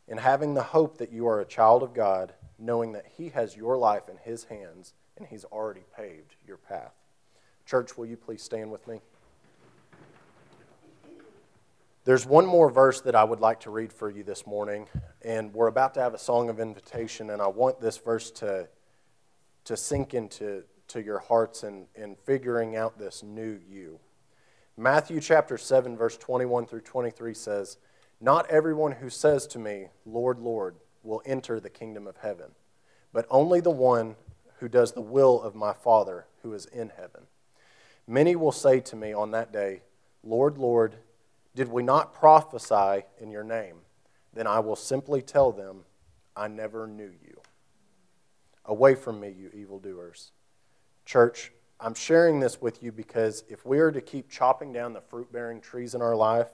In 0.08 0.18
having 0.18 0.54
the 0.54 0.64
hope 0.64 1.00
that 1.00 1.12
you 1.12 1.28
are 1.28 1.42
a 1.42 1.46
child 1.46 1.84
of 1.84 1.94
God, 1.94 2.34
knowing 2.58 2.94
that 2.94 3.06
He 3.18 3.30
has 3.30 3.58
your 3.58 3.78
life 3.78 4.08
in 4.08 4.18
His 4.18 4.46
hands 4.46 4.94
and 5.18 5.28
He's 5.28 5.44
already 5.46 5.84
paved 5.96 6.36
your 6.48 6.58
path. 6.58 6.94
Church, 7.66 7.98
will 7.98 8.06
you 8.06 8.16
please 8.16 8.42
stand 8.42 8.72
with 8.72 8.88
me? 8.88 9.02
There's 12.06 12.26
one 12.26 12.46
more 12.46 12.70
verse 12.70 13.02
that 13.02 13.16
I 13.16 13.26
would 13.26 13.42
like 13.42 13.60
to 13.62 13.70
read 13.70 13.92
for 13.92 14.10
you 14.10 14.24
this 14.24 14.48
morning, 14.48 14.88
and 15.28 15.54
we're 15.54 15.68
about 15.68 15.94
to 15.96 16.00
have 16.00 16.14
a 16.14 16.18
song 16.18 16.50
of 16.50 16.58
invitation, 16.58 17.32
and 17.32 17.42
I 17.42 17.48
want 17.48 17.82
this 17.82 17.98
verse 17.98 18.32
to, 18.32 18.70
to 19.66 19.76
sink 19.76 20.14
into 20.14 20.64
to 20.88 21.04
your 21.04 21.20
hearts 21.20 21.64
and, 21.64 21.88
in 21.96 22.16
figuring 22.16 22.78
out 22.78 22.98
this 22.98 23.24
new 23.24 23.60
you. 23.70 24.00
Matthew 24.78 25.20
chapter 25.20 25.58
7, 25.58 25.98
verse 25.98 26.16
21 26.16 26.66
through 26.66 26.80
23 26.80 27.34
says, 27.34 27.78
Not 28.22 28.50
everyone 28.50 28.94
who 28.94 29.10
says 29.10 29.46
to 29.48 29.60
me, 29.60 29.88
Lord, 30.06 30.40
Lord, 30.40 30.78
will 31.04 31.22
enter 31.26 31.60
the 31.60 31.70
kingdom 31.70 32.08
of 32.08 32.16
heaven, 32.16 32.52
but 33.12 33.28
only 33.30 33.60
the 33.60 33.70
one 33.70 34.16
who 34.60 34.70
does 34.70 34.94
the 34.94 35.02
will 35.02 35.42
of 35.42 35.54
my 35.54 35.74
Father 35.74 36.26
who 36.42 36.54
is 36.54 36.68
in 36.68 36.94
heaven. 36.96 37.24
Many 38.08 38.38
will 38.38 38.54
say 38.54 38.80
to 38.80 38.96
me 38.96 39.12
on 39.12 39.32
that 39.32 39.52
day, 39.52 39.82
Lord, 40.24 40.58
Lord, 40.58 40.96
did 41.54 41.68
we 41.68 41.84
not 41.84 42.14
prophesy 42.14 43.04
in 43.20 43.30
your 43.30 43.44
name? 43.44 43.80
Then 44.38 44.46
I 44.46 44.60
will 44.60 44.76
simply 44.76 45.24
tell 45.24 45.52
them, 45.52 45.80
I 46.36 46.48
never 46.48 46.86
knew 46.86 47.12
you. 47.26 47.42
Away 48.66 48.94
from 48.94 49.20
me, 49.20 49.34
you 49.36 49.50
evildoers. 49.52 50.32
Church, 51.06 51.52
I'm 51.80 51.96
sharing 51.96 52.40
this 52.40 52.62
with 52.62 52.84
you 52.84 52.92
because 52.92 53.44
if 53.50 53.66
we 53.66 53.80
are 53.80 53.92
to 53.92 54.00
keep 54.00 54.30
chopping 54.30 54.72
down 54.72 54.94
the 54.94 55.02
fruit 55.02 55.32
bearing 55.32 55.60
trees 55.60 55.96
in 55.96 56.04
our 56.04 56.16
life, 56.16 56.52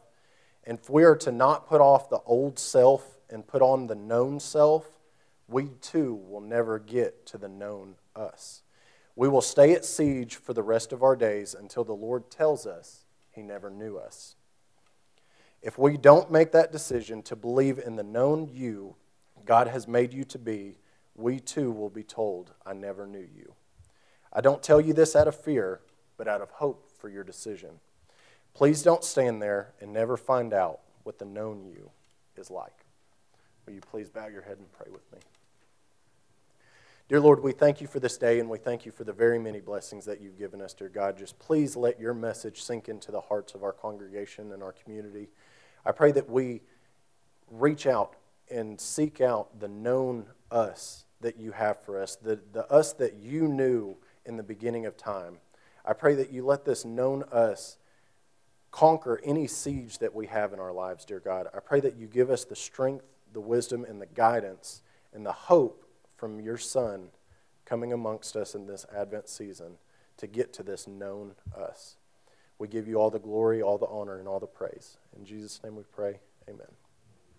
and 0.63 0.79
if 0.79 0.89
we 0.89 1.03
are 1.03 1.17
to 1.17 1.31
not 1.33 1.67
put 1.67 1.81
off 1.81 2.09
the 2.09 2.21
old 2.25 2.57
self 2.57 3.19
and 3.29 3.45
put 3.45 3.61
on 3.61 3.87
the 3.87 3.95
known 3.95 4.39
self, 4.39 4.87
we 5.49 5.67
too 5.81 6.13
will 6.15 6.39
never 6.39 6.79
get 6.79 7.25
to 7.25 7.37
the 7.37 7.49
known 7.49 7.95
us. 8.15 8.61
We 9.13 9.27
will 9.27 9.41
stay 9.41 9.73
at 9.73 9.83
siege 9.83 10.37
for 10.37 10.53
the 10.53 10.63
rest 10.63 10.93
of 10.93 11.03
our 11.03 11.17
days 11.17 11.53
until 11.53 11.83
the 11.83 11.91
Lord 11.91 12.31
tells 12.31 12.65
us 12.65 13.03
he 13.29 13.41
never 13.41 13.69
knew 13.69 13.97
us. 13.97 14.37
If 15.63 15.79
we 15.79 15.97
don't 15.97 16.29
make 16.29 16.51
that 16.51 16.71
decision 16.71 17.23
to 17.23 17.35
believe 17.35 17.79
in 17.79 17.95
the 17.95 18.03
known 18.03 18.49
you 18.53 18.95
God 19.45 19.67
has 19.67 19.87
made 19.87 20.13
you 20.13 20.23
to 20.25 20.39
be, 20.39 20.77
we 21.15 21.39
too 21.39 21.71
will 21.71 21.89
be 21.89 22.03
told, 22.03 22.53
I 22.65 22.73
never 22.73 23.05
knew 23.05 23.27
you. 23.35 23.53
I 24.31 24.41
don't 24.41 24.63
tell 24.63 24.81
you 24.81 24.93
this 24.93 25.15
out 25.15 25.27
of 25.27 25.35
fear, 25.35 25.81
but 26.17 26.27
out 26.27 26.41
of 26.41 26.49
hope 26.49 26.89
for 26.97 27.09
your 27.09 27.23
decision. 27.23 27.79
Please 28.53 28.83
don't 28.83 29.03
stand 29.03 29.41
there 29.41 29.73
and 29.79 29.91
never 29.91 30.17
find 30.17 30.53
out 30.53 30.79
what 31.03 31.19
the 31.19 31.25
known 31.25 31.65
you 31.65 31.91
is 32.37 32.49
like. 32.49 32.85
Will 33.65 33.73
you 33.73 33.81
please 33.81 34.09
bow 34.09 34.27
your 34.27 34.41
head 34.41 34.57
and 34.57 34.71
pray 34.71 34.87
with 34.91 35.11
me? 35.11 35.19
Dear 37.09 37.19
Lord, 37.19 37.43
we 37.43 37.51
thank 37.51 37.81
you 37.81 37.87
for 37.87 37.99
this 37.99 38.17
day 38.17 38.39
and 38.39 38.49
we 38.49 38.57
thank 38.57 38.85
you 38.85 38.91
for 38.91 39.03
the 39.03 39.13
very 39.13 39.37
many 39.37 39.59
blessings 39.59 40.05
that 40.05 40.21
you've 40.21 40.39
given 40.39 40.61
us, 40.61 40.73
dear 40.73 40.89
God. 40.89 41.17
Just 41.17 41.37
please 41.37 41.75
let 41.75 41.99
your 41.99 42.13
message 42.13 42.63
sink 42.63 42.87
into 42.87 43.11
the 43.11 43.21
hearts 43.21 43.53
of 43.53 43.63
our 43.63 43.73
congregation 43.73 44.51
and 44.51 44.63
our 44.63 44.71
community. 44.71 45.27
I 45.85 45.91
pray 45.91 46.11
that 46.13 46.29
we 46.29 46.61
reach 47.49 47.85
out 47.85 48.15
and 48.49 48.79
seek 48.79 49.21
out 49.21 49.59
the 49.59 49.67
known 49.67 50.25
us 50.51 51.05
that 51.21 51.37
you 51.37 51.51
have 51.51 51.81
for 51.83 52.01
us, 52.01 52.15
the, 52.15 52.39
the 52.51 52.69
us 52.71 52.93
that 52.93 53.15
you 53.15 53.47
knew 53.47 53.95
in 54.25 54.37
the 54.37 54.43
beginning 54.43 54.85
of 54.85 54.97
time. 54.97 55.37
I 55.85 55.93
pray 55.93 56.15
that 56.15 56.31
you 56.31 56.45
let 56.45 56.65
this 56.65 56.85
known 56.85 57.23
us 57.31 57.77
conquer 58.71 59.21
any 59.23 59.47
siege 59.47 59.99
that 59.99 60.13
we 60.15 60.27
have 60.27 60.53
in 60.53 60.59
our 60.59 60.73
lives, 60.73 61.05
dear 61.05 61.19
God. 61.19 61.47
I 61.53 61.59
pray 61.59 61.79
that 61.81 61.95
you 61.95 62.07
give 62.07 62.29
us 62.29 62.43
the 62.43 62.55
strength, 62.55 63.05
the 63.31 63.41
wisdom, 63.41 63.85
and 63.85 64.01
the 64.01 64.07
guidance 64.07 64.81
and 65.13 65.25
the 65.25 65.31
hope 65.31 65.85
from 66.17 66.39
your 66.39 66.57
Son 66.57 67.09
coming 67.65 67.93
amongst 67.93 68.35
us 68.35 68.55
in 68.55 68.65
this 68.65 68.85
Advent 68.95 69.29
season 69.29 69.77
to 70.17 70.27
get 70.27 70.53
to 70.53 70.63
this 70.63 70.87
known 70.87 71.33
us. 71.55 71.97
We 72.63 72.69
give 72.69 72.87
you 72.87 72.95
all 72.95 73.09
the 73.09 73.19
glory, 73.19 73.61
all 73.61 73.77
the 73.77 73.87
honor, 73.87 74.19
and 74.19 74.25
all 74.25 74.39
the 74.39 74.47
praise. 74.47 74.95
In 75.17 75.25
Jesus' 75.25 75.61
name 75.65 75.75
we 75.75 75.83
pray. 75.83 76.21
Amen. 76.47 76.82